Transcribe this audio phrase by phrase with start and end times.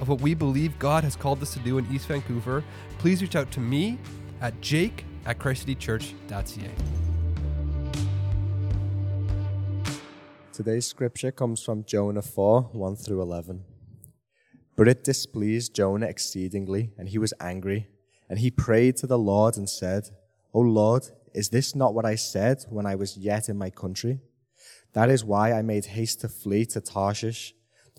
[0.00, 2.64] of what we believe God has called us to do in East Vancouver,
[2.98, 3.98] please reach out to me
[4.40, 6.70] at jake at christcitychurch.ca.
[10.52, 13.64] Today's scripture comes from Jonah 4 1 through 11.
[14.74, 17.88] But it displeased Jonah exceedingly, and he was angry.
[18.28, 20.10] And he prayed to the Lord and said,
[20.52, 21.04] O Lord,
[21.34, 24.20] is this not what I said when I was yet in my country?
[24.92, 27.54] That is why I made haste to flee to Tarshish,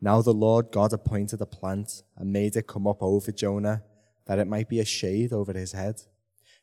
[0.00, 3.82] Now the Lord God appointed a plant and made it come up over Jonah
[4.26, 6.02] that it might be a shade over his head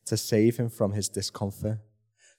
[0.06, 1.80] to save him from his discomfort.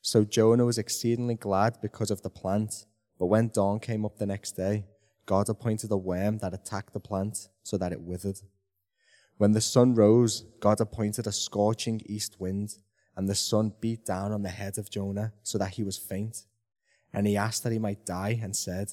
[0.01, 2.87] So Jonah was exceedingly glad because of the plant.
[3.19, 4.85] But when dawn came up the next day,
[5.27, 8.39] God appointed a worm that attacked the plant so that it withered.
[9.37, 12.79] When the sun rose, God appointed a scorching east wind,
[13.17, 16.45] and the sun beat down on the head of Jonah so that he was faint.
[17.13, 18.93] And he asked that he might die and said,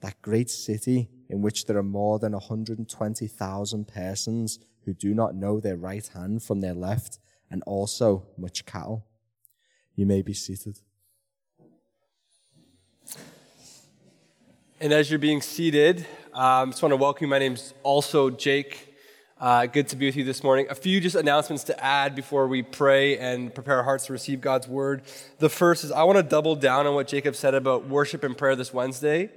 [0.00, 5.60] that great city in which there are more than 120,000 persons who do not know
[5.60, 7.18] their right hand from their left,
[7.50, 9.06] and also much cattle?
[9.94, 10.78] You may be seated.
[14.80, 17.28] And as you're being seated, I um, just want to welcome you.
[17.28, 18.94] My name's also Jake.
[19.40, 20.66] Uh, good to be with you this morning.
[20.70, 24.40] A few just announcements to add before we pray and prepare our hearts to receive
[24.40, 25.02] God's word.
[25.38, 28.36] The first is I want to double down on what Jacob said about worship and
[28.36, 29.30] prayer this Wednesday.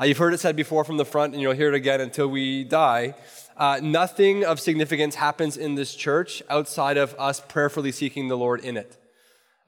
[0.00, 2.26] Uh, you've heard it said before from the front, and you'll hear it again until
[2.26, 3.14] we die.
[3.54, 8.64] Uh, nothing of significance happens in this church outside of us prayerfully seeking the Lord
[8.64, 8.96] in it.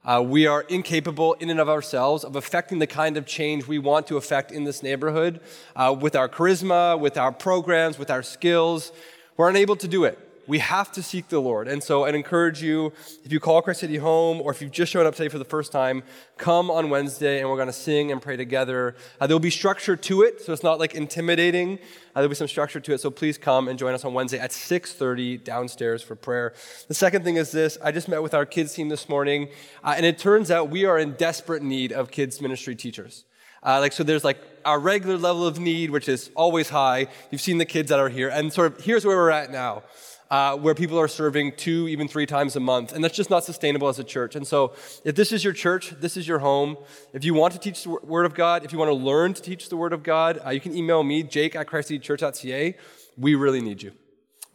[0.03, 3.77] Uh, we are incapable in and of ourselves of affecting the kind of change we
[3.77, 5.39] want to affect in this neighborhood
[5.75, 8.91] uh, with our charisma, with our programs, with our skills.
[9.37, 10.17] We're unable to do it.
[10.45, 11.69] We have to seek the Lord.
[11.69, 12.91] And so I'd encourage you,
[13.23, 15.45] if you call Christ City home or if you've just shown up today for the
[15.45, 16.03] first time,
[16.37, 18.95] come on Wednesday and we're going to sing and pray together.
[19.21, 21.75] Uh, there'll be structure to it, so it's not like intimidating.
[21.75, 24.37] Uh, there'll be some structure to it, so please come and join us on Wednesday
[24.37, 26.53] at 6.30 downstairs for prayer.
[26.89, 27.77] The second thing is this.
[27.81, 29.47] I just met with our kids team this morning,
[29.83, 33.23] uh, and it turns out we are in desperate need of kids ministry teachers.
[33.65, 37.39] Uh, like so there's like our regular level of need which is always high you've
[37.39, 39.83] seen the kids that are here and sort of here's where we're at now
[40.29, 42.93] uh, where people are serving two, even three times a month.
[42.93, 44.35] And that's just not sustainable as a church.
[44.35, 44.73] And so,
[45.03, 46.77] if this is your church, this is your home.
[47.13, 49.41] If you want to teach the Word of God, if you want to learn to
[49.41, 52.75] teach the Word of God, uh, you can email me, jake at christcitychurch.ca.
[53.17, 53.91] We really need you.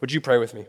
[0.01, 0.65] Would you pray with me?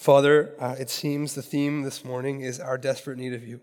[0.00, 3.60] Father, uh, it seems the theme this morning is our desperate need of you.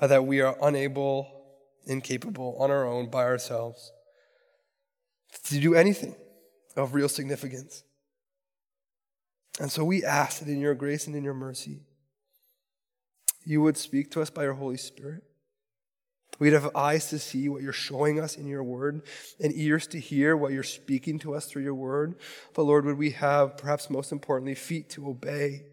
[0.00, 1.28] Uh, that we are unable,
[1.84, 3.92] incapable on our own by ourselves
[5.44, 6.14] to do anything
[6.76, 7.84] of real significance.
[9.60, 11.82] And so we ask that in your grace and in your mercy,
[13.44, 15.22] you would speak to us by your Holy Spirit.
[16.38, 19.02] We'd have eyes to see what you're showing us in your word
[19.38, 22.14] and ears to hear what you're speaking to us through your word.
[22.54, 25.64] But Lord, would we have, perhaps most importantly, feet to obey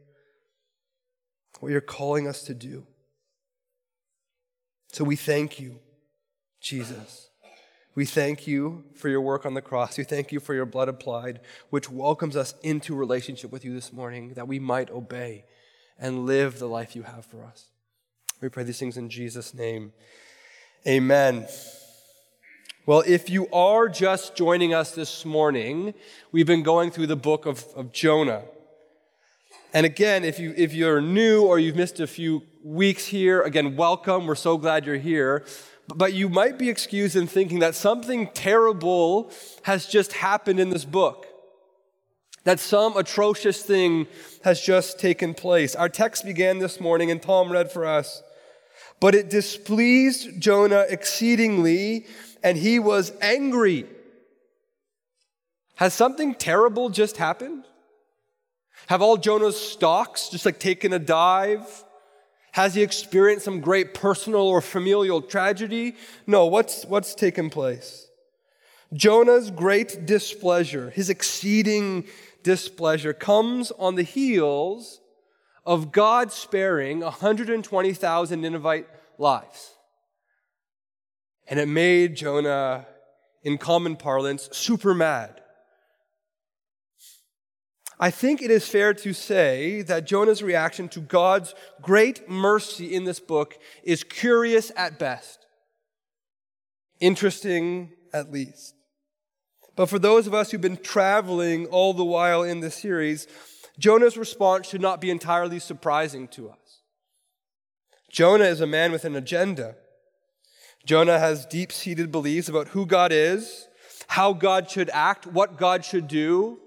[1.61, 2.85] what you're calling us to do?
[4.97, 5.77] So we thank you,
[6.59, 7.29] Jesus.
[7.93, 9.95] We thank you for your work on the cross.
[9.95, 11.39] We thank you for your blood applied,
[11.69, 15.45] which welcomes us into relationship with you this morning, that we might obey
[15.99, 17.67] and live the life you have for us.
[18.41, 19.93] We pray these things in Jesus' name.
[20.87, 21.47] Amen.
[22.87, 25.93] Well, if you are just joining us this morning,
[26.31, 28.45] we've been going through the book of, of Jonah.
[29.75, 33.75] And again, if, you, if you're new or you've missed a few weeks here, again,
[33.75, 34.27] welcome.
[34.27, 35.45] We're so glad you're here.
[35.95, 39.31] But you might be excused in thinking that something terrible
[39.63, 41.25] has just happened in this book,
[42.43, 44.07] that some atrocious thing
[44.43, 45.75] has just taken place.
[45.75, 48.21] Our text began this morning, and Tom read for us.
[48.99, 52.07] But it displeased Jonah exceedingly
[52.43, 53.85] and he was angry.
[55.75, 57.65] Has something terrible just happened?
[58.87, 61.83] Have all Jonah's stocks just like taken a dive?
[62.57, 65.95] Has he experienced some great personal or familial tragedy?
[66.25, 68.07] No, what's, what's taken place?
[68.91, 72.05] Jonah's great displeasure, his exceeding
[72.41, 75.01] displeasure, comes on the heels
[75.67, 78.87] of God sparing 120,000 Ninevite
[79.19, 79.75] lives.
[81.47, 82.87] And it made Jonah,
[83.43, 85.41] in common parlance, super mad.
[87.99, 93.05] I think it is fair to say that Jonah's reaction to God's great mercy in
[93.05, 95.47] this book is curious at best,
[96.99, 98.75] interesting at least.
[99.75, 103.27] But for those of us who've been traveling all the while in this series,
[103.79, 106.81] Jonah's response should not be entirely surprising to us.
[108.11, 109.75] Jonah is a man with an agenda.
[110.85, 113.67] Jonah has deep seated beliefs about who God is,
[114.07, 116.59] how God should act, what God should do,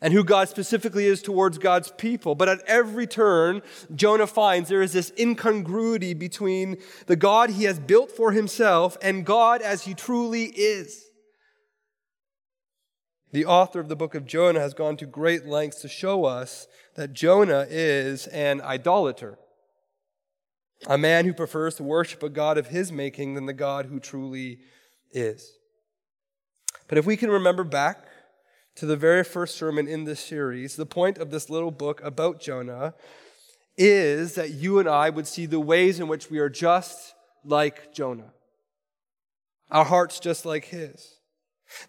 [0.00, 2.34] and who God specifically is towards God's people.
[2.34, 3.62] But at every turn,
[3.94, 9.26] Jonah finds there is this incongruity between the God he has built for himself and
[9.26, 11.06] God as he truly is.
[13.32, 16.66] The author of the book of Jonah has gone to great lengths to show us
[16.96, 19.38] that Jonah is an idolater
[20.86, 23.98] a man who prefers to worship a God of his making than the God who
[23.98, 24.60] truly
[25.10, 25.56] is.
[26.86, 28.06] But if we can remember back
[28.78, 32.40] to the very first sermon in this series, the point of this little book about
[32.40, 32.94] Jonah
[33.76, 37.14] is that you and I would see the ways in which we are just
[37.44, 38.32] like Jonah.
[39.68, 41.16] Our hearts just like his.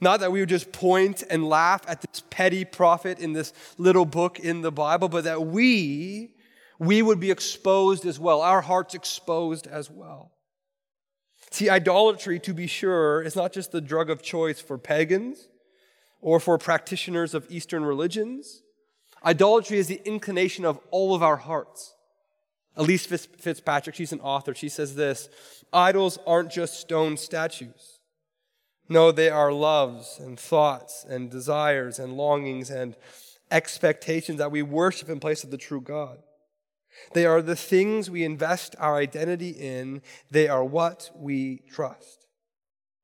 [0.01, 4.05] Not that we would just point and laugh at this petty prophet in this little
[4.05, 6.33] book in the Bible, but that we
[6.79, 10.31] we would be exposed as well, our hearts exposed as well.
[11.51, 15.49] See, idolatry, to be sure, is not just the drug of choice for pagans
[16.21, 18.63] or for practitioners of Eastern religions.
[19.25, 21.95] Idolatry is the inclination of all of our hearts.
[22.77, 25.29] Elyse Fitzpatrick, she's an author, she says this
[25.73, 27.99] Idols aren't just stone statues.
[28.87, 32.95] No, they are loves and thoughts and desires and longings and
[33.51, 36.17] expectations that we worship in place of the true God.
[37.13, 40.01] They are the things we invest our identity in.
[40.31, 42.18] They are what we trust.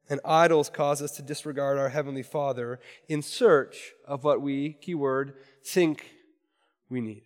[0.10, 5.34] And idols cause us to disregard our Heavenly Father in search of what we, keyword,
[5.64, 6.12] think
[6.90, 7.24] we need.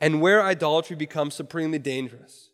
[0.00, 2.50] And where idolatry becomes supremely dangerous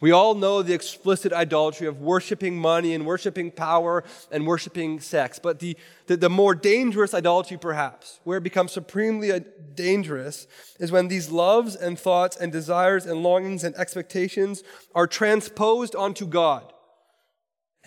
[0.00, 5.40] we all know the explicit idolatry of worshiping money and worshiping power and worshiping sex.
[5.40, 5.76] But the,
[6.06, 9.40] the, the, more dangerous idolatry, perhaps, where it becomes supremely uh,
[9.74, 10.46] dangerous,
[10.78, 14.62] is when these loves and thoughts and desires and longings and expectations
[14.94, 16.72] are transposed onto God.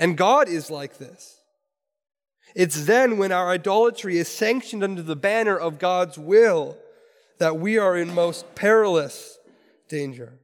[0.01, 1.41] And God is like this.
[2.55, 6.75] It's then when our idolatry is sanctioned under the banner of God's will
[7.37, 9.37] that we are in most perilous
[9.87, 10.39] danger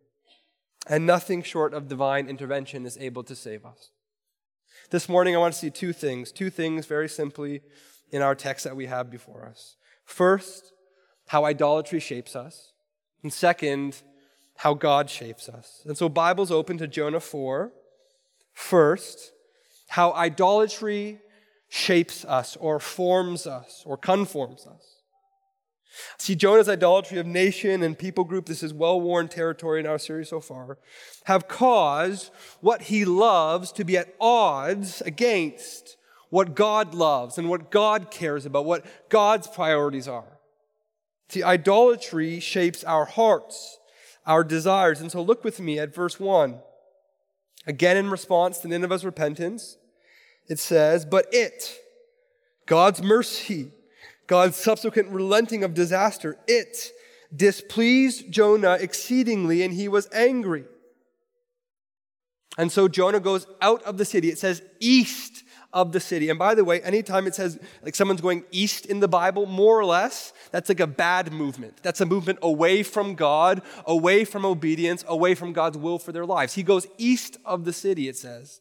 [0.88, 3.90] and nothing short of divine intervention is able to save us.
[4.92, 7.62] This morning, I want to see two things, two things very simply
[8.12, 9.76] in our text that we have before us.
[10.06, 10.72] First,
[11.30, 12.74] how idolatry shapes us,
[13.24, 14.04] and second,
[14.58, 15.82] how God shapes us.
[15.84, 17.74] And so, Bible's open to Jonah 4.
[18.54, 19.34] First,
[19.88, 21.20] how idolatry
[21.70, 24.98] shapes us, or forms us, or conforms us.
[26.18, 29.98] See, Jonah's idolatry of nation and people group, this is well worn territory in our
[29.98, 30.78] series so far,
[31.26, 35.98] have caused what he loves to be at odds against
[36.30, 40.40] what God loves and what God cares about, what God's priorities are.
[41.30, 43.80] See, idolatry shapes our hearts,
[44.26, 45.02] our desires.
[45.02, 46.60] And so look with me at verse 1.
[47.68, 49.78] Again, in response to Nineveh's repentance,
[50.48, 51.78] it says, But it,
[52.66, 53.72] God's mercy,
[54.26, 56.92] God's subsequent relenting of disaster, it
[57.36, 60.64] displeased Jonah exceedingly, and he was angry.
[62.58, 64.30] And so Jonah goes out of the city.
[64.30, 65.44] It says east
[65.78, 66.28] of the city.
[66.32, 69.80] And by the way, anytime it says like someone's going east in the Bible, more
[69.80, 71.78] or less, that's like a bad movement.
[71.84, 76.26] That's a movement away from God, away from obedience, away from God's will for their
[76.26, 76.56] lives.
[76.56, 78.60] He goes east of the city, it says.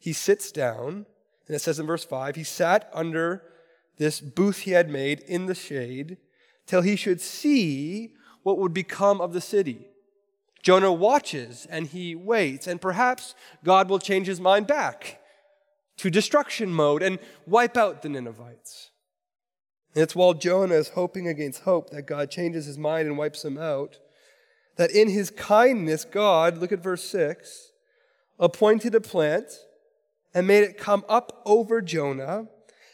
[0.00, 1.06] he sits down,
[1.46, 3.44] and it says in verse 5 he sat under
[3.98, 6.16] this booth he had made in the shade
[6.66, 9.86] till he should see what would become of the city.
[10.62, 15.19] Jonah watches and he waits, and perhaps God will change his mind back
[16.00, 18.90] to destruction mode and wipe out the Ninevites.
[19.94, 23.42] And it's while Jonah is hoping against hope that God changes his mind and wipes
[23.42, 23.98] them out,
[24.76, 27.72] that in his kindness, God, look at verse 6,
[28.38, 29.52] appointed a plant
[30.32, 32.46] and made it come up over Jonah,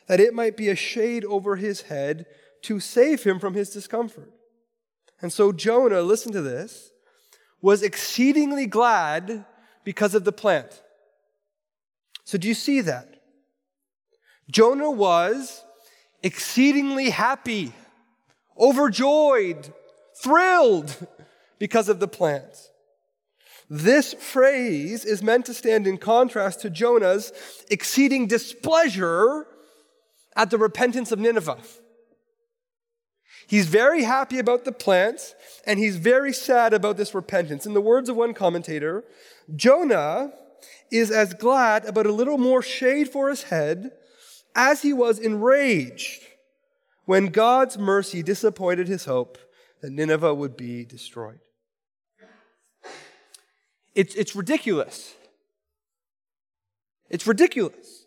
[0.09, 2.27] that it might be a shade over his head
[2.63, 4.33] to save him from his discomfort.
[5.23, 6.91] And so Jonah, listen to this,
[7.63, 9.45] was exceedingly glad
[9.85, 10.83] because of the plant.
[12.27, 13.09] So do you see that?
[14.51, 15.65] Jonah was
[16.23, 17.73] exceedingly happy,
[18.59, 19.73] overjoyed,
[20.21, 21.07] thrilled
[21.61, 22.69] because of the plants.
[23.71, 27.33] This phrase is meant to stand in contrast to Jonah's
[27.71, 29.47] exceeding displeasure
[30.35, 31.59] at the repentance of Nineveh.
[33.47, 37.67] He's very happy about the plants, and he's very sad about this repentance.
[37.67, 39.05] In the words of one commentator,
[39.55, 40.33] Jonah
[40.91, 43.93] is as glad about a little more shade for his head
[44.55, 46.23] as he was enraged
[47.05, 49.39] when God's mercy disappointed his hope
[49.81, 51.39] that Nineveh would be destroyed.
[53.95, 55.15] It's, it's ridiculous.
[57.09, 58.07] It's ridiculous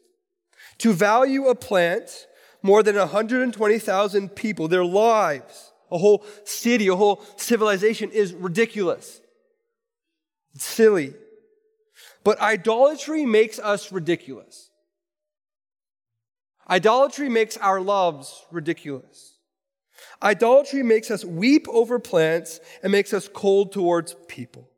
[0.80, 2.28] to value a plant
[2.62, 9.22] more than 120,000 people, their lives, a whole city, a whole civilization is ridiculous.
[10.56, 11.14] It's silly.
[12.24, 14.70] But idolatry makes us ridiculous.
[16.70, 19.38] Idolatry makes our loves ridiculous.
[20.22, 24.70] Idolatry makes us weep over plants and makes us cold towards people.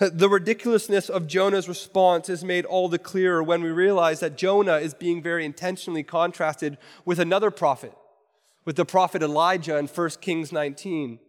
[0.00, 4.78] The ridiculousness of Jonah's response is made all the clearer when we realize that Jonah
[4.78, 7.92] is being very intentionally contrasted with another prophet,
[8.64, 11.20] with the prophet Elijah in 1 Kings 19.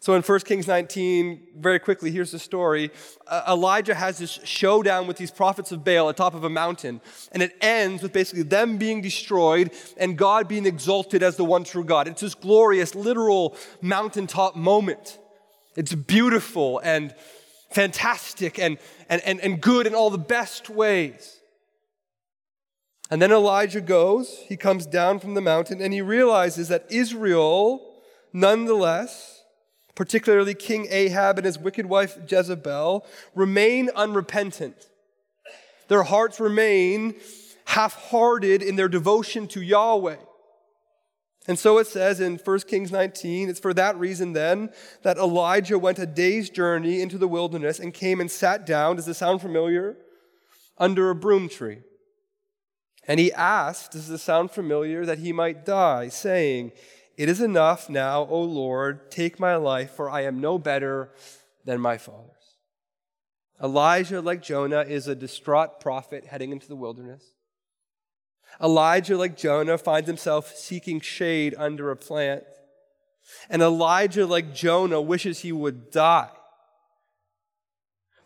[0.00, 2.90] So in 1 Kings 19, very quickly, here's the story.
[3.26, 7.00] Uh, Elijah has this showdown with these prophets of Baal atop of a mountain,
[7.32, 11.64] and it ends with basically them being destroyed and God being exalted as the one
[11.64, 12.08] true God.
[12.08, 15.18] It's this glorious, literal mountaintop moment.
[15.76, 17.14] It's beautiful and
[17.70, 21.40] fantastic and, and, and, and good in all the best ways.
[23.10, 27.96] And then Elijah goes, he comes down from the mountain, and he realizes that Israel,
[28.32, 29.39] nonetheless,
[29.94, 33.04] particularly King Ahab and his wicked wife Jezebel,
[33.34, 34.88] remain unrepentant.
[35.88, 37.14] Their hearts remain
[37.66, 40.16] half hearted in their devotion to Yahweh.
[41.48, 44.70] And so it says in 1 Kings 19, it's for that reason then
[45.02, 49.06] that Elijah went a day's journey into the wilderness and came and sat down, does
[49.06, 49.96] this sound familiar?
[50.78, 51.78] Under a broom tree.
[53.08, 56.72] And he asked, does this sound familiar, that he might die, saying,
[57.16, 61.10] It is enough now, O Lord, take my life, for I am no better
[61.64, 62.30] than my fathers.
[63.62, 67.22] Elijah, like Jonah, is a distraught prophet heading into the wilderness.
[68.60, 72.44] Elijah, like Jonah, finds himself seeking shade under a plant.
[73.48, 76.30] And Elijah, like Jonah, wishes he would die.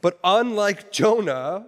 [0.00, 1.66] But unlike Jonah,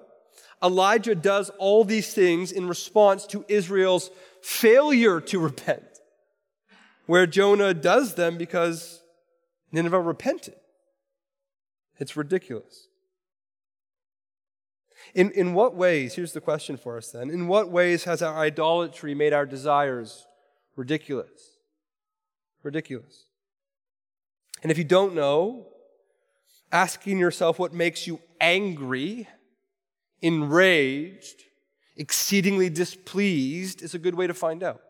[0.63, 4.11] Elijah does all these things in response to Israel's
[4.43, 5.96] failure to repent,
[7.07, 9.03] where Jonah does them because
[9.73, 10.57] Nineveh repented.
[11.99, 12.89] It's ridiculous.
[15.15, 18.37] In, in what ways, here's the question for us then, in what ways has our
[18.37, 20.27] idolatry made our desires
[20.75, 21.57] ridiculous?
[22.63, 23.27] Ridiculous.
[24.63, 25.69] And if you don't know,
[26.73, 29.29] asking yourself what makes you angry,
[30.21, 31.45] enraged,
[31.97, 34.83] exceedingly displeased is a good way to find out.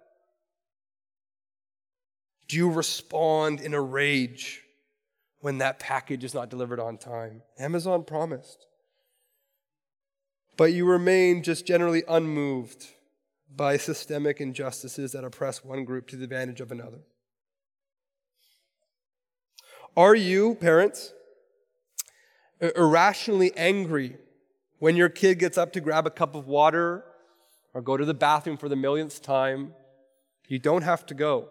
[2.48, 4.62] Do you respond in a rage
[5.40, 7.42] when that package is not delivered on time?
[7.58, 8.66] Amazon promised
[10.56, 12.86] but you remain just generally unmoved
[13.54, 17.00] by systemic injustices that oppress one group to the advantage of another.
[19.96, 21.12] Are you, parents,
[22.60, 24.16] irrationally angry
[24.78, 27.04] when your kid gets up to grab a cup of water
[27.72, 29.74] or go to the bathroom for the millionth time?
[30.48, 31.48] You don't have to go.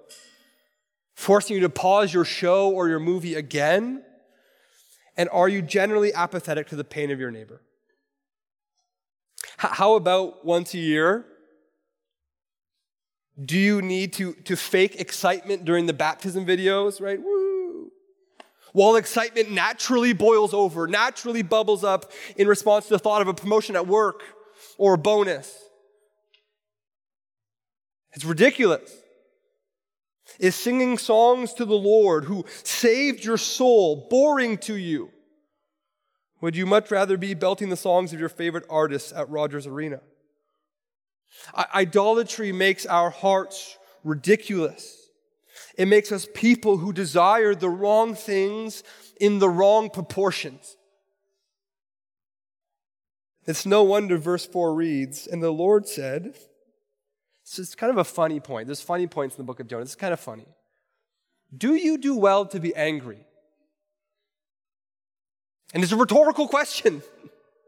[1.15, 4.03] Forcing you to pause your show or your movie again?
[5.17, 7.61] And are you generally apathetic to the pain of your neighbor?
[9.57, 11.25] How about once a year?
[13.43, 17.21] Do you need to, to fake excitement during the baptism videos, right?
[17.21, 17.45] Woo!
[18.75, 23.33] while excitement naturally boils over, naturally bubbles up in response to the thought of a
[23.33, 24.21] promotion at work
[24.77, 25.57] or a bonus.
[28.11, 28.91] It's ridiculous.
[30.39, 35.11] Is singing songs to the Lord who saved your soul boring to you?
[36.41, 40.01] Would you much rather be belting the songs of your favorite artists at Rogers Arena?
[41.53, 45.09] I- idolatry makes our hearts ridiculous.
[45.77, 48.83] It makes us people who desire the wrong things
[49.19, 50.77] in the wrong proportions.
[53.47, 56.35] It's no wonder verse 4 reads, And the Lord said,
[57.47, 58.65] so it's kind of a funny point.
[58.65, 59.83] There's funny points in the book of Jonah.
[59.83, 60.47] It's kind of funny.
[61.55, 63.19] Do you do well to be angry?
[65.71, 67.03] And it's a rhetorical question.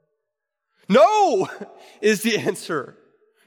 [0.89, 1.47] no,
[2.01, 2.97] is the answer.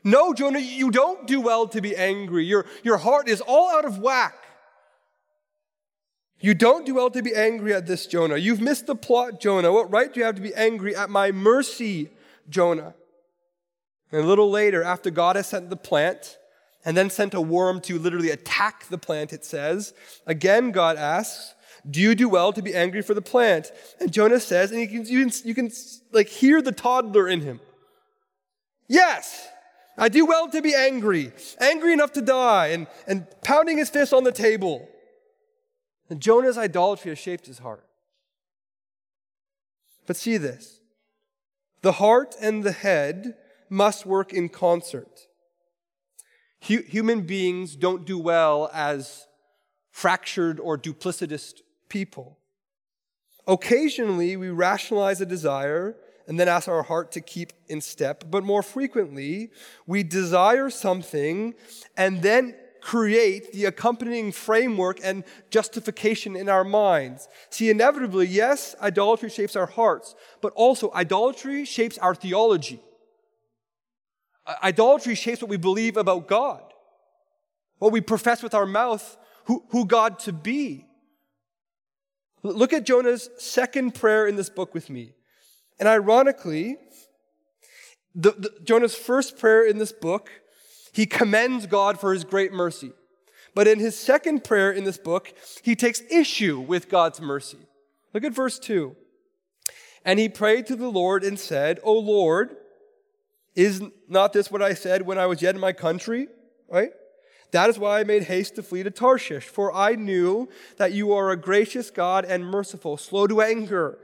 [0.05, 2.45] No, Jonah, you don't do well to be angry.
[2.45, 4.37] Your, your heart is all out of whack.
[6.39, 8.37] You don't do well to be angry at this, Jonah.
[8.37, 9.73] You've missed the plot, Jonah.
[9.73, 12.09] What right do you have to be angry at my mercy,
[12.49, 12.95] Jonah?
[14.13, 16.39] And a little later, after God has sent the plant
[16.85, 19.95] and then sent a worm to literally attack the plant, it says,
[20.27, 21.55] again, God asks,
[21.89, 23.71] Do you do well to be angry for the plant?
[24.01, 25.71] And Jonah says, and you can, you can, you can
[26.13, 27.61] like hear the toddler in him.
[28.89, 29.47] Yes,
[29.97, 34.13] I do well to be angry, angry enough to die, and, and pounding his fist
[34.13, 34.89] on the table.
[36.09, 37.85] And Jonah's idolatry has shaped his heart.
[40.07, 40.81] But see this
[41.83, 43.37] the heart and the head
[43.71, 45.29] must work in concert.
[46.61, 49.27] Human beings don't do well as
[49.91, 51.55] fractured or duplicitous
[51.89, 52.39] people.
[53.47, 55.97] Occasionally, we rationalize a desire
[56.29, 59.51] and then ask our heart to keep in step, but more frequently,
[59.87, 61.55] we desire something
[61.97, 67.29] and then create the accompanying framework and justification in our minds.
[67.51, 72.81] See, inevitably, yes, idolatry shapes our hearts, but also idolatry shapes our theology.
[74.63, 76.63] Idolatry shapes what we believe about God,
[77.79, 80.87] what we profess with our mouth, who, who God to be.
[82.43, 85.13] Look at Jonah's second prayer in this book with me.
[85.79, 86.79] And ironically,
[88.15, 90.31] the, the, Jonah's first prayer in this book,
[90.93, 92.93] he commends God for his great mercy.
[93.55, 97.59] But in his second prayer in this book, he takes issue with God's mercy.
[98.15, 98.97] Look at verse 2.
[100.05, 102.57] And he prayed to the Lord and said, O Lord,
[103.65, 106.29] is not this what I said when I was yet in my country?
[106.69, 106.93] Right?
[107.53, 111.13] That is why I made haste to flee to Tarshish, for I knew that you
[111.13, 113.99] are a gracious God and merciful, slow to anger,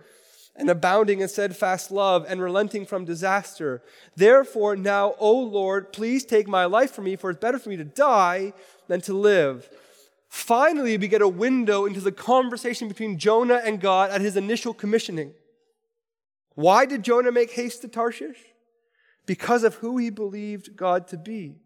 [0.56, 3.82] and abounding in steadfast love, and relenting from disaster.
[4.16, 7.76] Therefore, now, O Lord, please take my life from me, for it's better for me
[7.76, 8.52] to die
[8.88, 9.68] than to live.
[10.28, 14.74] Finally, we get a window into the conversation between Jonah and God at his initial
[14.74, 15.34] commissioning.
[16.54, 18.38] Why did Jonah make haste to Tarshish?
[19.26, 21.56] Because of who he believed God to be.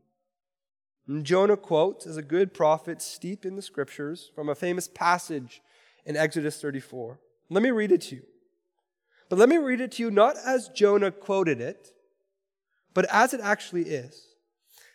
[1.06, 5.60] And Jonah quotes as a good prophet steeped in the scriptures from a famous passage
[6.04, 7.18] in Exodus 34.
[7.50, 8.22] Let me read it to you.
[9.28, 11.92] But let me read it to you not as Jonah quoted it,
[12.94, 14.26] but as it actually is.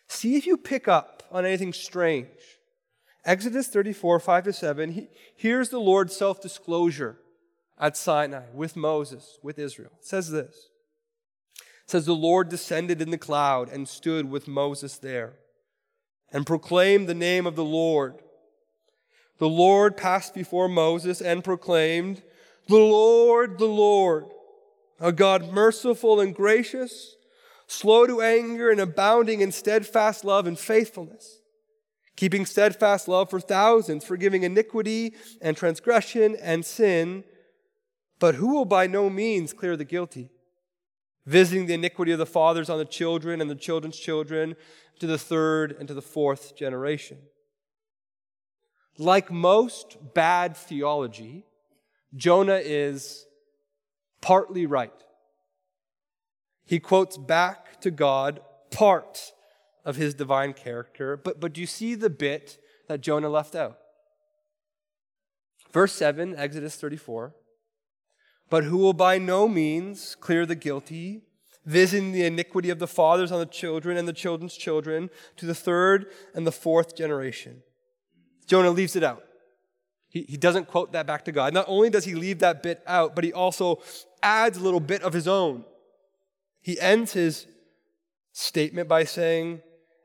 [0.08, 2.28] See if you pick up on anything strange.
[3.24, 7.18] Exodus 34, 5 to 7, he, here's the Lord's self disclosure
[7.78, 9.90] at Sinai with Moses, with Israel.
[9.98, 10.68] It says this
[11.86, 15.34] says the Lord descended in the cloud and stood with Moses there
[16.32, 18.16] and proclaimed the name of the Lord.
[19.38, 22.22] The Lord passed before Moses and proclaimed,
[22.68, 24.26] The Lord, the Lord,
[24.98, 27.14] a God merciful and gracious,
[27.68, 31.38] slow to anger and abounding in steadfast love and faithfulness,
[32.16, 37.22] keeping steadfast love for thousands, forgiving iniquity and transgression and sin,
[38.18, 40.30] but who will by no means clear the guilty
[41.26, 44.56] visiting the iniquity of the fathers on the children and the children's children
[45.00, 47.18] to the third and to the fourth generation.
[48.96, 51.44] Like most bad theology,
[52.14, 53.26] Jonah is
[54.22, 54.92] partly right.
[56.64, 59.32] He quotes back to God part
[59.84, 62.58] of his divine character, but, but do you see the bit
[62.88, 63.78] that Jonah left out?
[65.72, 67.34] Verse 7, Exodus 34
[68.48, 71.22] but who will by no means clear the guilty,
[71.64, 75.54] visiting the iniquity of the fathers on the children and the children's children to the
[75.54, 77.62] third and the fourth generation.
[78.46, 79.24] Jonah leaves it out.
[80.08, 81.52] He, he doesn't quote that back to God.
[81.52, 83.82] Not only does he leave that bit out, but he also
[84.22, 85.64] adds a little bit of his own.
[86.62, 87.46] He ends his
[88.32, 89.62] statement by saying,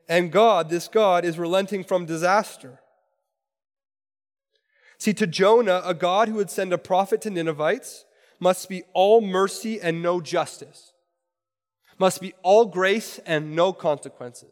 [0.10, 2.80] And God, this God, is relenting from disaster
[5.02, 8.06] See, to Jonah, a God who would send a prophet to Ninevites
[8.42, 10.92] must be all mercy and no justice,
[11.98, 14.52] must be all grace and no consequences.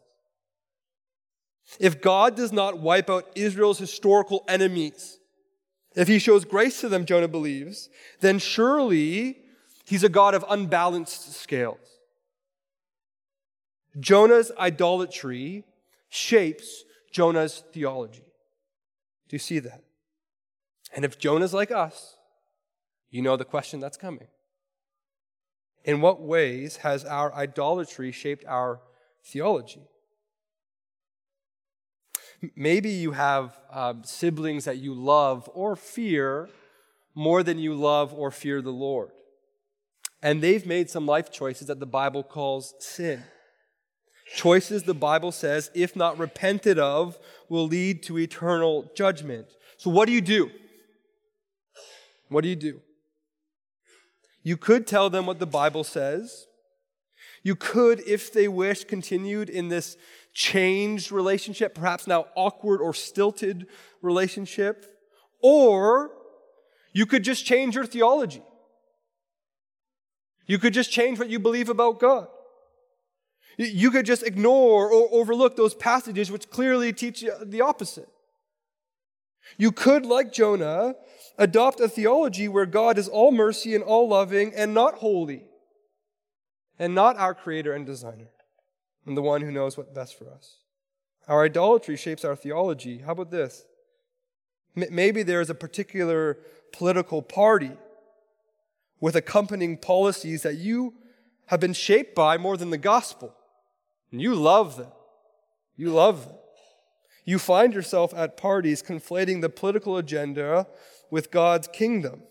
[1.78, 5.18] If God does not wipe out Israel's historical enemies,
[5.96, 9.38] if he shows grace to them, Jonah believes, then surely
[9.84, 11.78] he's a God of unbalanced scales.
[13.98, 15.64] Jonah's idolatry
[16.08, 18.24] shapes Jonah's theology.
[19.28, 19.82] Do you see that?
[20.94, 22.16] And if Jonah's like us,
[23.10, 24.28] you know the question that's coming.
[25.84, 28.80] In what ways has our idolatry shaped our
[29.24, 29.82] theology?
[32.56, 36.48] Maybe you have um, siblings that you love or fear
[37.14, 39.10] more than you love or fear the Lord.
[40.22, 43.24] And they've made some life choices that the Bible calls sin.
[44.34, 47.18] Choices the Bible says, if not repented of,
[47.48, 49.48] will lead to eternal judgment.
[49.76, 50.50] So, what do you do?
[52.28, 52.80] What do you do?
[54.42, 56.46] You could tell them what the Bible says.
[57.42, 59.96] You could, if they wish, continued in this
[60.32, 63.66] changed relationship, perhaps now awkward or stilted
[64.02, 64.86] relationship.
[65.42, 66.10] Or
[66.92, 68.42] you could just change your theology.
[70.46, 72.28] You could just change what you believe about God.
[73.56, 78.08] You could just ignore or overlook those passages which clearly teach the opposite.
[79.58, 80.94] You could, like Jonah,
[81.40, 85.44] adopt a theology where God is all mercy and all loving and not holy,
[86.78, 88.28] and not our creator and designer,
[89.06, 90.58] and the one who knows what's best for us.
[91.26, 92.98] Our idolatry shapes our theology.
[92.98, 93.64] How about this?
[94.74, 96.38] Maybe there is a particular
[96.72, 97.72] political party
[99.00, 100.94] with accompanying policies that you
[101.46, 103.34] have been shaped by more than the gospel.
[104.12, 104.92] And you love them.
[105.76, 106.36] You love them.
[107.24, 110.66] You find yourself at parties conflating the political agenda
[111.10, 112.22] with God's kingdom.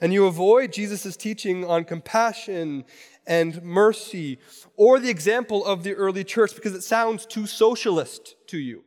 [0.00, 2.84] And you avoid Jesus' teaching on compassion
[3.26, 4.38] and mercy
[4.76, 8.84] or the example of the early church because it sounds too socialist to you.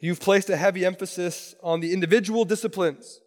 [0.00, 3.20] You've placed a heavy emphasis on the individual disciplines,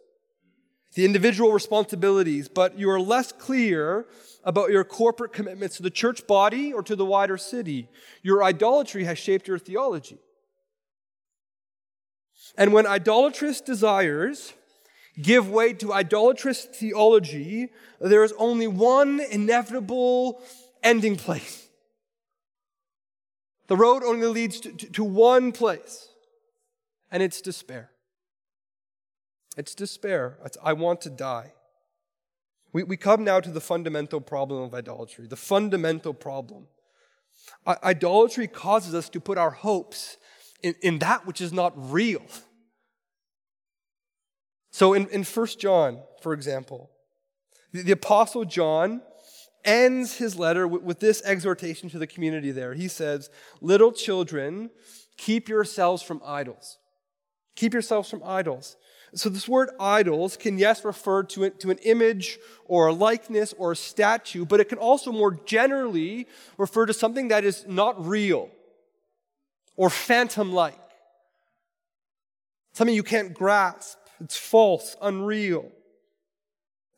[0.94, 4.06] the individual responsibilities, but you are less clear
[4.44, 7.88] about your corporate commitments to the church body or to the wider city.
[8.22, 10.18] Your idolatry has shaped your theology.
[12.56, 14.52] And when idolatrous desires
[15.20, 17.68] give way to idolatrous theology,
[18.00, 20.42] there is only one inevitable
[20.82, 21.68] ending place.
[23.68, 26.08] The road only leads to, to, to one place,
[27.10, 27.90] and it's despair.
[29.56, 30.38] It's despair.
[30.44, 31.52] It's, I want to die.
[32.72, 36.66] We, we come now to the fundamental problem of idolatry, the fundamental problem.
[37.66, 40.16] I, idolatry causes us to put our hopes
[40.62, 42.22] in, in that which is not real.
[44.70, 46.90] So in, in 1 John, for example,
[47.72, 49.02] the, the Apostle John
[49.64, 52.74] ends his letter with, with this exhortation to the community there.
[52.74, 54.70] He says, Little children,
[55.16, 56.78] keep yourselves from idols.
[57.54, 58.76] Keep yourselves from idols.
[59.14, 63.52] So, this word idols can, yes, refer to, it, to an image or a likeness
[63.58, 68.06] or a statue, but it can also more generally refer to something that is not
[68.06, 68.48] real
[69.76, 70.78] or phantom like,
[72.72, 73.98] something you can't grasp.
[74.20, 75.70] It's false, unreal.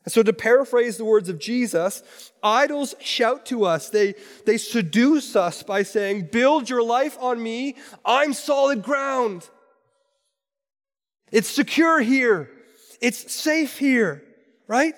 [0.05, 3.89] And so, to paraphrase the words of Jesus, idols shout to us.
[3.89, 4.13] They,
[4.45, 7.75] they seduce us by saying, Build your life on me.
[8.05, 9.49] I'm solid ground.
[11.31, 12.51] It's secure here.
[13.01, 14.23] It's safe here,
[14.67, 14.93] right?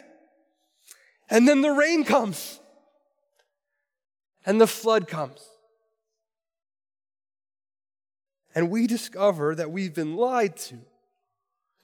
[1.30, 2.60] And then the rain comes.
[4.46, 5.42] And the flood comes.
[8.58, 10.80] And we discover that we've been lied to,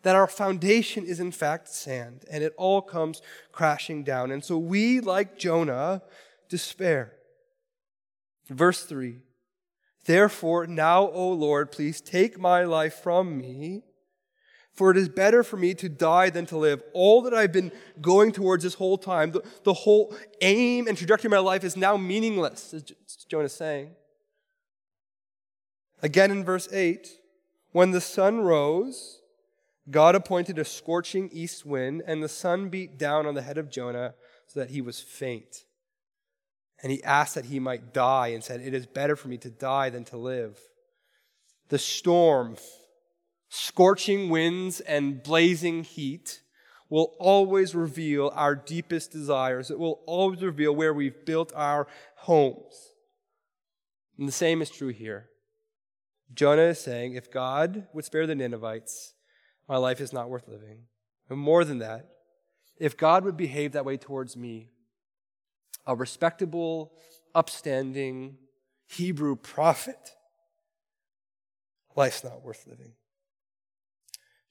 [0.01, 4.31] that our foundation is in fact sand, and it all comes crashing down.
[4.31, 6.01] And so we, like Jonah,
[6.49, 7.13] despair.
[8.49, 9.19] Verse 3
[10.05, 13.83] Therefore, now, O Lord, please take my life from me
[14.73, 16.81] for it is better for me to die than to live.
[16.93, 21.27] All that I've been going towards this whole time, the, the whole aim and trajectory
[21.27, 22.83] of my life is now meaningless, as
[23.29, 23.91] Jonah is saying.
[26.03, 27.09] Again in verse 8,
[27.71, 29.21] when the sun rose,
[29.89, 33.71] God appointed a scorching east wind, and the sun beat down on the head of
[33.71, 34.13] Jonah
[34.45, 35.63] so that he was faint.
[36.83, 39.49] And he asked that he might die and said, It is better for me to
[39.49, 40.59] die than to live.
[41.69, 42.57] The storm
[43.47, 46.41] scorching winds and blazing heat
[46.89, 49.71] will always reveal our deepest desires.
[49.71, 51.87] It will always reveal where we've built our
[52.17, 52.91] homes.
[54.19, 55.29] And the same is true here.
[56.33, 59.13] Jonah is saying, if God would spare the Ninevites,
[59.67, 60.83] my life is not worth living.
[61.29, 62.09] And more than that,
[62.79, 64.69] if God would behave that way towards me,
[65.85, 66.93] a respectable,
[67.35, 68.37] upstanding
[68.87, 70.15] Hebrew prophet,
[71.95, 72.93] life's not worth living.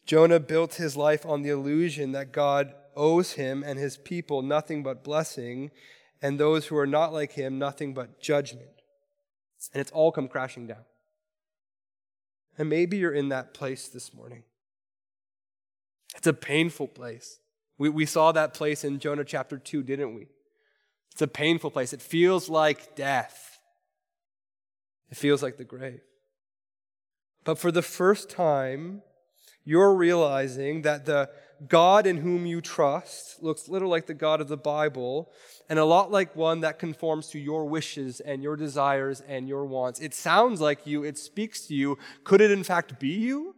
[0.06, 4.82] Jonah built his life on the illusion that God owes him and his people nothing
[4.82, 5.70] but blessing,
[6.20, 8.82] and those who are not like him nothing but judgment.
[9.72, 10.84] And it's all come crashing down.
[12.58, 14.42] And maybe you're in that place this morning.
[16.16, 17.40] It's a painful place.
[17.78, 20.28] We, we saw that place in Jonah chapter 2, didn't we?
[21.12, 21.92] It's a painful place.
[21.92, 23.58] It feels like death,
[25.10, 26.00] it feels like the grave.
[27.44, 29.02] But for the first time,
[29.64, 31.30] you're realizing that the
[31.68, 35.30] God in whom you trust looks little like the God of the Bible
[35.68, 39.64] and a lot like one that conforms to your wishes and your desires and your
[39.64, 40.00] wants.
[40.00, 41.98] It sounds like you, it speaks to you.
[42.24, 43.54] Could it in fact be you?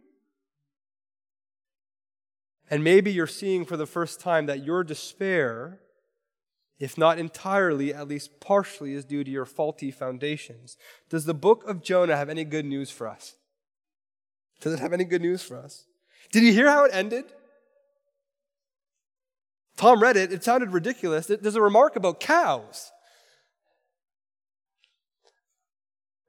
[2.69, 5.79] And maybe you're seeing for the first time that your despair,
[6.79, 10.77] if not entirely, at least partially, is due to your faulty foundations.
[11.09, 13.35] Does the book of Jonah have any good news for us?
[14.61, 15.85] Does it have any good news for us?
[16.31, 17.25] Did you hear how it ended?
[19.77, 21.27] Tom read it, it sounded ridiculous.
[21.27, 22.91] There's a remark about cows.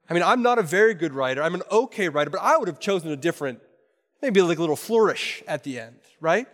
[0.09, 1.43] I mean, I'm not a very good writer.
[1.43, 3.59] I'm an okay writer, but I would have chosen a different,
[4.21, 6.47] maybe like a little flourish at the end, right?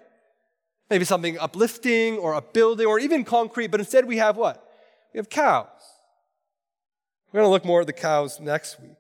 [0.89, 4.67] Maybe something uplifting or upbuilding or even concrete, but instead we have what?
[5.13, 5.67] We have cows.
[7.31, 8.97] We're going to look more at the cows next week.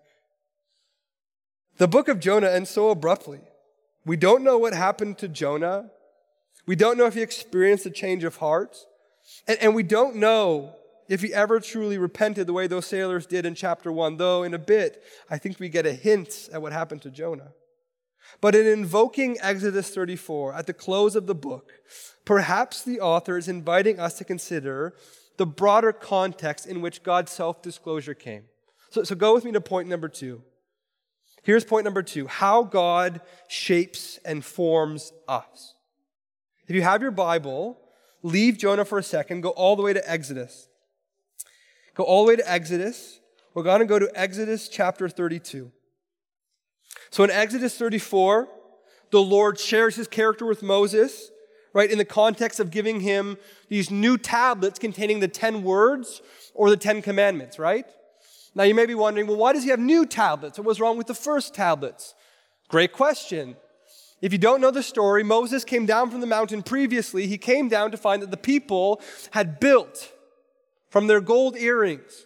[1.77, 3.41] The book of Jonah ends so abruptly.
[4.05, 5.89] We don't know what happened to Jonah.
[6.65, 8.77] We don't know if he experienced a change of heart.
[9.47, 10.75] And, and, we don't know
[11.07, 14.53] if he ever truly repented the way those sailors did in chapter 1, though in
[14.53, 17.53] a bit, I think we get a hint at what happened to Jonah.
[18.41, 21.71] But in invoking Exodus 34 at the close of the book,
[22.25, 24.93] perhaps the author is inviting us to consider
[25.37, 28.43] the broader context in which God's self disclosure came.
[28.89, 30.43] So, so go with me to point number two.
[31.43, 35.75] Here's point number two how God shapes and forms us.
[36.67, 37.77] If you have your Bible,
[38.23, 40.69] leave Jonah for a second, go all the way to Exodus.
[41.93, 43.19] Go all the way to Exodus.
[43.53, 45.71] We're going to go to Exodus chapter 32.
[47.11, 48.47] So in Exodus 34,
[49.11, 51.29] the Lord shares his character with Moses,
[51.71, 53.37] right, in the context of giving him
[53.69, 56.23] these new tablets containing the 10 words
[56.55, 57.85] or the 10 commandments, right?
[58.55, 60.57] Now you may be wondering, well, why does he have new tablets?
[60.57, 62.13] What was wrong with the first tablets?
[62.67, 63.55] Great question.
[64.21, 67.27] If you don't know the story, Moses came down from the mountain previously.
[67.27, 70.11] He came down to find that the people had built
[70.89, 72.25] from their gold earrings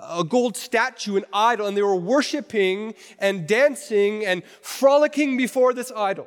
[0.00, 5.90] a gold statue, an idol, and they were worshiping and dancing and frolicking before this
[5.94, 6.26] idol.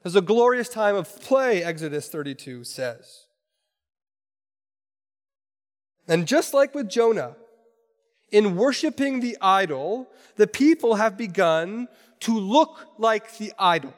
[0.00, 3.26] It was a glorious time of play, Exodus 32 says.
[6.08, 7.36] And just like with Jonah,
[8.30, 11.88] in worshiping the idol, the people have begun
[12.20, 13.94] to look like the idol.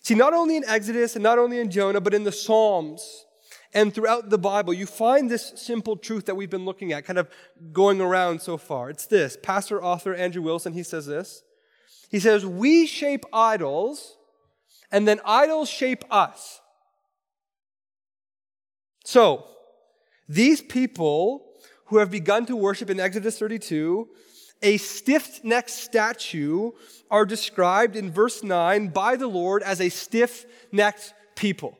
[0.00, 3.26] See, not only in Exodus and not only in Jonah, but in the Psalms
[3.74, 7.18] and throughout the Bible, you find this simple truth that we've been looking at, kind
[7.18, 7.28] of
[7.72, 8.90] going around so far.
[8.90, 11.42] It's this Pastor author Andrew Wilson, he says this.
[12.10, 14.16] He says, We shape idols,
[14.90, 16.60] and then idols shape us.
[19.04, 19.46] So,
[20.28, 21.47] these people
[21.88, 24.08] who have begun to worship in Exodus 32
[24.62, 26.72] a stiff necked statue
[27.10, 31.78] are described in verse 9 by the Lord as a stiff necked people.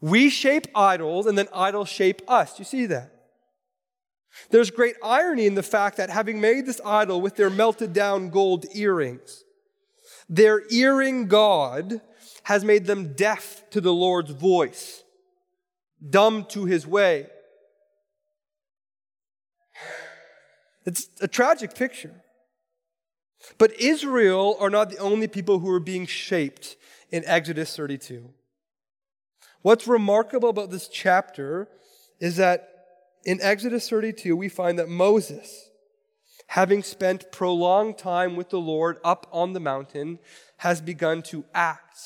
[0.00, 2.58] We shape idols and then idols shape us.
[2.58, 3.10] You see that?
[4.50, 8.30] There's great irony in the fact that having made this idol with their melted down
[8.30, 9.44] gold earrings,
[10.28, 12.00] their earring God
[12.44, 15.04] has made them deaf to the Lord's voice,
[16.08, 17.26] dumb to his way.
[20.84, 22.14] It's a tragic picture.
[23.58, 26.76] But Israel are not the only people who are being shaped
[27.10, 28.30] in Exodus 32.
[29.62, 31.68] What's remarkable about this chapter
[32.20, 32.68] is that
[33.24, 35.70] in Exodus 32, we find that Moses,
[36.48, 40.18] having spent prolonged time with the Lord up on the mountain,
[40.58, 41.98] has begun to act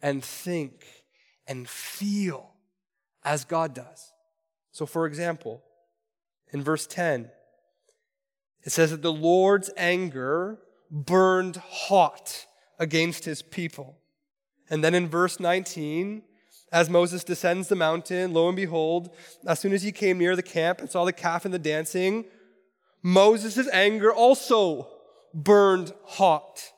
[0.00, 0.86] and think
[1.46, 2.50] and feel
[3.24, 4.12] as God does.
[4.70, 5.62] So, for example,
[6.52, 7.30] in verse 10,
[8.68, 10.58] it says that the Lord's anger
[10.90, 12.44] burned hot
[12.78, 13.96] against his people.
[14.68, 16.20] And then in verse 19,
[16.70, 19.08] as Moses descends the mountain, lo and behold,
[19.46, 22.26] as soon as he came near the camp and saw the calf and the dancing,
[23.02, 24.86] Moses' anger also
[25.32, 26.70] burned hot,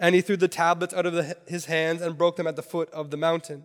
[0.00, 2.62] and he threw the tablets out of the, his hands and broke them at the
[2.62, 3.64] foot of the mountain.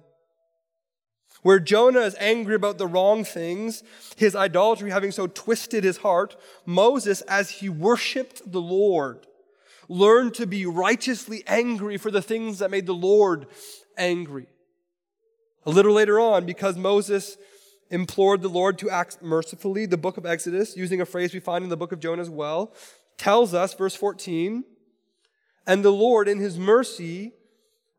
[1.42, 3.84] Where Jonah is angry about the wrong things,
[4.16, 9.26] his idolatry having so twisted his heart, Moses, as he worshiped the Lord,
[9.90, 13.48] learned to be righteously angry for the things that made the Lord
[13.98, 14.48] angry.
[15.66, 17.38] A little later on, because Moses
[17.90, 21.64] implored the Lord to act mercifully, the book of Exodus, using a phrase we find
[21.64, 22.74] in the book of Jonah as well,
[23.18, 24.64] tells us, verse 14,
[25.68, 27.34] and the Lord, in his mercy,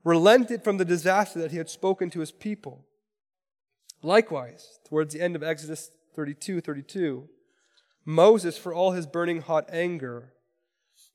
[0.05, 2.85] relented from the disaster that he had spoken to his people.
[4.03, 7.29] Likewise, towards the end of Exodus 32 32,
[8.05, 10.33] Moses, for all his burning hot anger,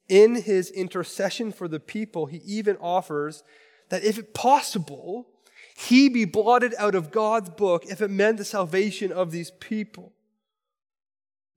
[0.07, 3.43] in his intercession for the people, he even offers
[3.89, 5.27] that if it possible,
[5.75, 10.13] he be blotted out of God's book if it meant the salvation of these people.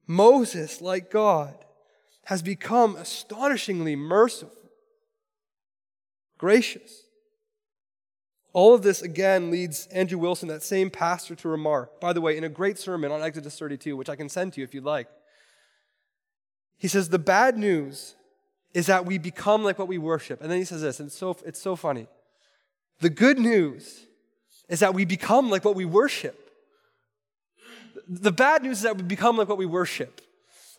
[0.06, 1.54] Moses, like God,
[2.24, 4.70] has become astonishingly merciful,
[6.36, 7.04] gracious.
[8.52, 12.36] All of this again leads Andrew Wilson, that same pastor, to remark, by the way,
[12.36, 14.84] in a great sermon on Exodus 32, which I can send to you if you'd
[14.84, 15.08] like.
[16.76, 18.16] He says, The bad news
[18.72, 20.40] is that we become like what we worship.
[20.40, 22.06] And then he says this, and it's so, it's so funny.
[23.00, 24.06] The good news
[24.68, 26.36] is that we become like what we worship.
[28.08, 30.20] The bad news is that we become like what we worship.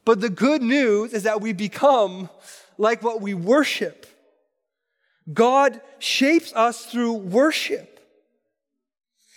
[0.06, 2.30] But the good news is that we become
[2.78, 4.06] like what we worship.
[5.34, 8.00] God shapes us through worship.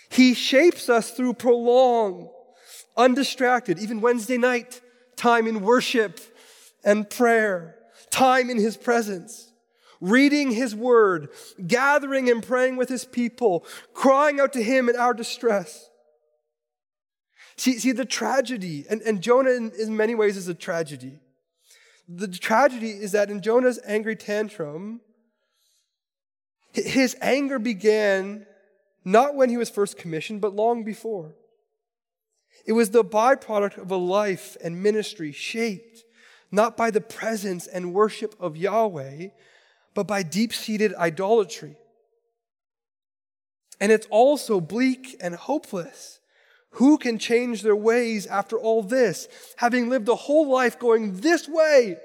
[0.09, 2.29] He shapes us through prolonged,
[2.95, 4.81] undistracted, even Wednesday night
[5.15, 6.19] time in worship
[6.83, 7.75] and prayer,
[8.11, 9.51] time in His presence
[10.01, 11.29] reading his word,
[11.65, 15.89] gathering and praying with his people, crying out to him in our distress.
[17.57, 21.19] See, see the tragedy, and, and Jonah in, in many ways is a tragedy.
[22.07, 25.01] The tragedy is that in Jonah's angry tantrum,
[26.75, 28.45] his anger began
[29.03, 31.35] not when he was first commissioned, but long before.
[32.65, 36.03] It was the byproduct of a life and ministry shaped
[36.51, 39.27] not by the presence and worship of Yahweh,
[39.93, 41.75] but by deep seated idolatry.
[43.79, 46.19] And it's also bleak and hopeless.
[46.71, 49.27] Who can change their ways after all this?
[49.57, 51.97] Having lived a whole life going this way,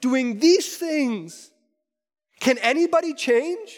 [0.00, 1.50] doing these things.
[2.40, 3.74] Can anybody change?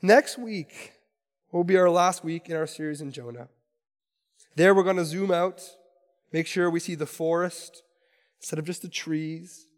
[0.00, 0.92] Next week
[1.50, 3.48] will be our last week in our series in Jonah.
[4.54, 5.62] There we're going to zoom out,
[6.32, 7.82] make sure we see the forest
[8.40, 9.68] instead of just the trees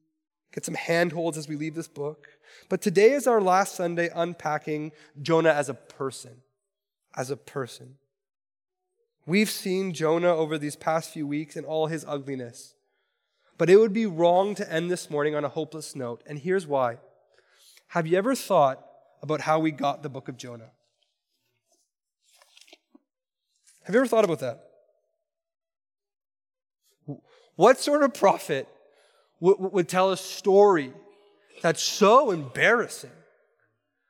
[0.52, 2.28] get some handholds as we leave this book.
[2.68, 6.42] But today is our last Sunday unpacking Jonah as a person.
[7.16, 7.96] As a person.
[9.26, 12.74] We've seen Jonah over these past few weeks in all his ugliness.
[13.59, 16.66] But it would be wrong to end this morning on a hopeless note, and here's
[16.66, 16.96] why.
[17.88, 18.85] Have you ever thought
[19.22, 20.70] about how we got the book of Jonah?
[23.85, 24.64] Have you ever thought about that?
[27.56, 28.68] What sort of prophet
[29.40, 30.92] would, tell a story
[31.62, 33.11] that's so embarrassing,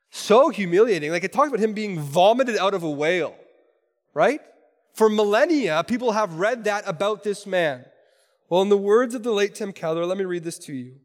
[0.09, 1.11] so humiliating.
[1.11, 3.35] Like it talks about him being vomited out of a whale,
[4.13, 4.41] right?
[4.93, 7.85] For millennia, people have read that about this man.
[8.49, 10.95] Well, in the words of the late Tim Keller, let me read this to you.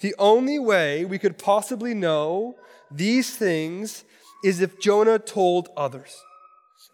[0.00, 2.56] The only way we could possibly know
[2.90, 4.04] these things
[4.44, 6.22] is if Jonah told others.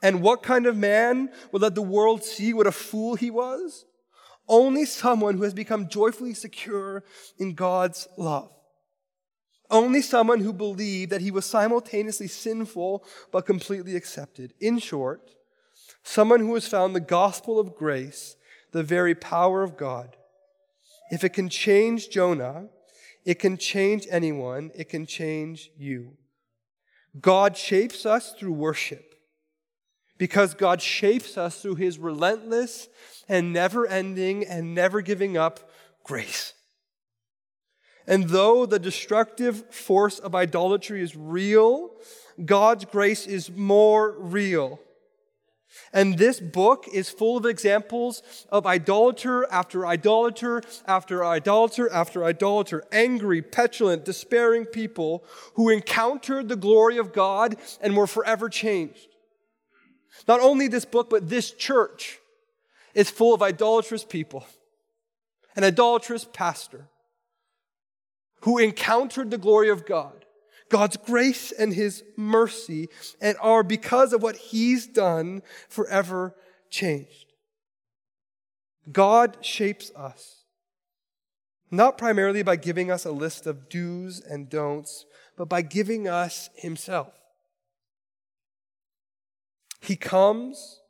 [0.03, 3.85] And what kind of man would let the world see what a fool he was?
[4.49, 7.05] Only someone who has become joyfully secure
[7.39, 8.51] in God's love.
[9.71, 14.53] Only someone who believed that he was simultaneously sinful but completely accepted.
[14.61, 15.31] In short,
[16.03, 18.37] someone who has found the gospel of grace,
[18.73, 20.17] the very power of God.
[21.13, 22.69] If it can change Jonah,
[23.24, 26.16] it can change anyone, it can change you.
[27.20, 29.14] God shapes us through worship
[30.18, 32.88] because God shapes us through his relentless
[33.28, 35.70] and never ending and never giving up
[36.04, 36.54] grace.
[38.06, 41.90] And though the destructive force of idolatry is real,
[42.44, 44.81] God's grace is more real.
[45.92, 52.85] And this book is full of examples of idolater after idolater after idolater after idolater,
[52.92, 59.08] angry, petulant, despairing people who encountered the glory of God and were forever changed.
[60.29, 62.18] Not only this book, but this church
[62.94, 64.46] is full of idolatrous people,
[65.56, 66.88] an idolatrous pastor
[68.42, 70.19] who encountered the glory of God,
[70.71, 72.88] God's grace and his mercy,
[73.21, 76.35] and are, because of what he's done, forever
[76.71, 77.27] changed.
[78.90, 80.44] God shapes us,
[81.71, 85.04] not primarily by giving us a list of do's and don'ts,
[85.37, 87.14] but by giving us Himself.
[89.81, 90.81] He comes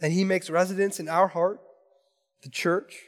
[0.00, 1.60] and He makes residence in our heart,
[2.42, 3.04] the church.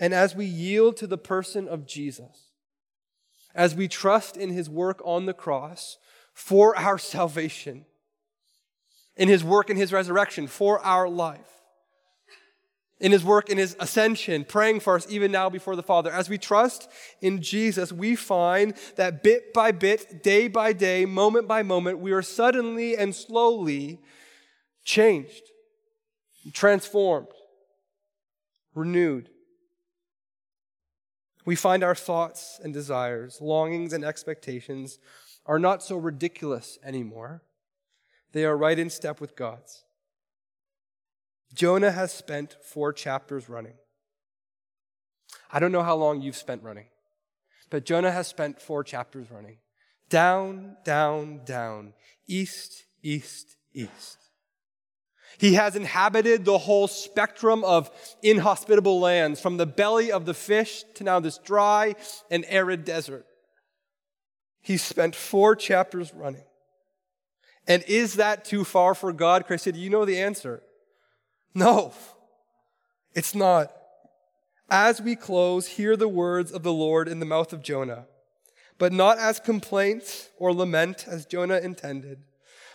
[0.00, 2.41] And as we yield to the person of Jesus,
[3.54, 5.98] as we trust in His work on the cross
[6.32, 7.84] for our salvation,
[9.16, 11.52] in His work in His resurrection for our life,
[13.02, 16.10] in his work, in his ascension, praying for us even now before the Father.
[16.10, 16.88] As we trust
[17.20, 22.12] in Jesus, we find that bit by bit, day by day, moment by moment, we
[22.12, 23.98] are suddenly and slowly
[24.84, 25.42] changed,
[26.52, 27.26] transformed,
[28.72, 29.28] renewed.
[31.44, 34.98] We find our thoughts and desires, longings and expectations
[35.44, 37.42] are not so ridiculous anymore.
[38.32, 39.84] They are right in step with God's.
[41.52, 43.74] Jonah has spent four chapters running.
[45.50, 46.86] I don't know how long you've spent running,
[47.70, 49.58] but Jonah has spent four chapters running.
[50.08, 51.94] Down, down, down,
[52.26, 54.21] east, east, east.
[55.38, 57.90] He has inhabited the whole spectrum of
[58.22, 61.94] inhospitable lands, from the belly of the fish to now this dry
[62.30, 63.26] and arid desert.
[64.60, 66.44] He spent four chapters running.
[67.66, 69.46] And is that too far for God?
[69.46, 70.62] Christ said, Do You know the answer.
[71.54, 71.92] No,
[73.14, 73.72] it's not.
[74.70, 78.06] As we close, hear the words of the Lord in the mouth of Jonah,
[78.78, 82.22] but not as complaint or lament as Jonah intended,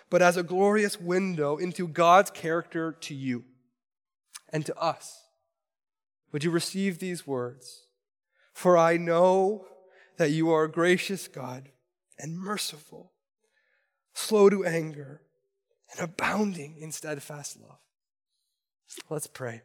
[0.09, 3.43] but as a glorious window into God's character to you
[4.49, 5.23] and to us.
[6.31, 7.85] Would you receive these words?
[8.53, 9.67] For I know
[10.17, 11.69] that you are a gracious God
[12.17, 13.11] and merciful,
[14.13, 15.21] slow to anger,
[15.91, 17.79] and abounding in steadfast love
[19.09, 19.61] Let's pray.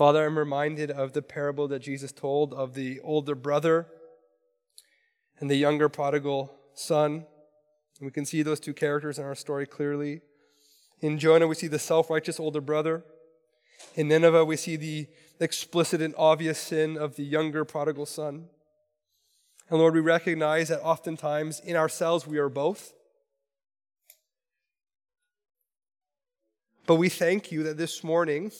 [0.00, 3.86] Father, I'm reminded of the parable that Jesus told of the older brother
[5.38, 7.26] and the younger prodigal son.
[7.98, 10.22] And We can see those two characters in our story clearly.
[11.00, 13.04] In Jonah, we see the self righteous older brother.
[13.94, 15.06] In Nineveh, we see the
[15.38, 18.46] explicit and obvious sin of the younger prodigal son.
[19.68, 22.94] And Lord, we recognize that oftentimes in ourselves we are both.
[26.86, 28.50] But we thank you that this morning,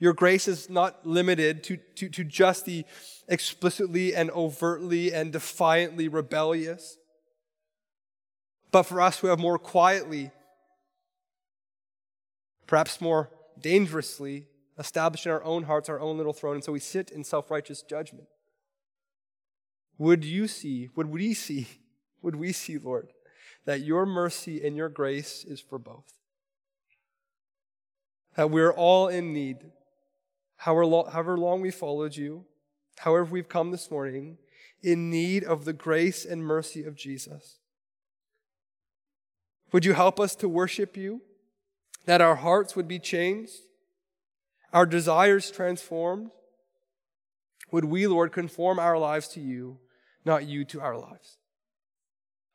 [0.00, 2.84] your grace is not limited to, to, to just the
[3.28, 6.96] explicitly and overtly and defiantly rebellious,
[8.72, 10.30] but for us who have more quietly,
[12.66, 13.30] perhaps more
[13.60, 14.46] dangerously,
[14.78, 17.50] established in our own hearts our own little throne, and so we sit in self
[17.50, 18.26] righteous judgment.
[19.98, 21.66] Would you see, would we see,
[22.22, 23.08] would we see, Lord,
[23.66, 26.14] that your mercy and your grace is for both?
[28.36, 29.58] That we're all in need,
[30.60, 32.44] however long we followed you,
[32.98, 34.38] however we've come this morning,
[34.82, 37.58] in need of the grace and mercy of Jesus.
[39.72, 41.22] Would you help us to worship you?
[42.06, 43.56] That our hearts would be changed,
[44.72, 46.30] our desires transformed?
[47.70, 49.78] Would we, Lord, conform our lives to you?
[50.24, 51.38] not you to our lives.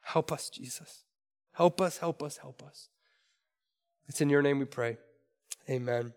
[0.02, 1.04] Help us, Jesus.
[1.54, 2.90] Help us, help us, help us.
[4.08, 4.98] It's in your name we pray.
[5.70, 6.14] Amen.